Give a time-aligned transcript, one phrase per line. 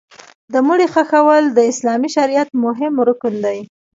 [0.53, 3.59] د مړي ښخول د اسلامي شریعت مهم رکن دی.